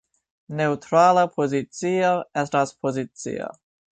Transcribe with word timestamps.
Neǔtrala 0.59 1.25
pozicio 1.35 2.15
estas 2.45 2.75
pozicio. 2.83 3.53